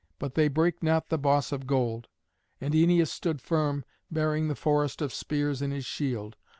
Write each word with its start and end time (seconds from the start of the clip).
But 0.17 0.33
they 0.33 0.47
brake 0.47 0.81
not 0.81 1.09
the 1.09 1.19
boss 1.19 1.51
of 1.51 1.67
gold. 1.67 2.07
And 2.59 2.73
Æneas 2.73 3.09
stood 3.09 3.39
firm, 3.39 3.85
bearing 4.09 4.47
the 4.47 4.55
forest 4.55 4.99
of 4.99 5.13
spears 5.13 5.61
in 5.61 5.69
his 5.69 5.85
shield. 5.85 6.37